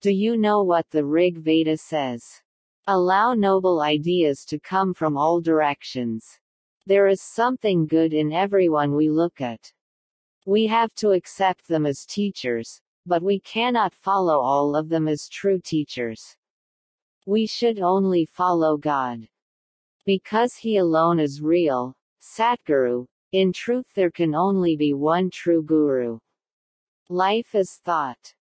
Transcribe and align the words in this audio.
Do 0.00 0.12
you 0.12 0.36
know 0.36 0.62
what 0.62 0.88
the 0.90 1.04
Rig 1.04 1.38
Veda 1.38 1.76
says? 1.76 2.22
Allow 2.86 3.34
noble 3.34 3.80
ideas 3.80 4.44
to 4.44 4.60
come 4.60 4.94
from 4.94 5.16
all 5.16 5.40
directions. 5.40 6.38
There 6.86 7.08
is 7.08 7.20
something 7.20 7.84
good 7.84 8.14
in 8.14 8.32
everyone 8.32 8.94
we 8.94 9.10
look 9.10 9.40
at. 9.40 9.72
We 10.46 10.68
have 10.68 10.94
to 10.98 11.10
accept 11.10 11.66
them 11.66 11.84
as 11.84 12.06
teachers, 12.06 12.80
but 13.06 13.24
we 13.24 13.40
cannot 13.40 13.92
follow 13.92 14.38
all 14.38 14.76
of 14.76 14.88
them 14.88 15.08
as 15.08 15.28
true 15.28 15.58
teachers. 15.58 16.36
We 17.26 17.46
should 17.46 17.80
only 17.80 18.24
follow 18.24 18.76
God. 18.76 19.26
Because 20.06 20.54
He 20.54 20.76
alone 20.76 21.18
is 21.18 21.42
real, 21.42 21.96
Satguru, 22.22 23.06
in 23.32 23.52
truth 23.52 23.86
there 23.96 24.12
can 24.12 24.36
only 24.36 24.76
be 24.76 24.94
one 24.94 25.28
true 25.28 25.64
Guru. 25.64 26.20
Life 27.08 27.56
is 27.56 27.80
thought. 27.84 28.34